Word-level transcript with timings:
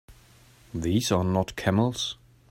These 0.73 1.11
are 1.11 1.23
not 1.23 1.55
camels! 1.55 2.17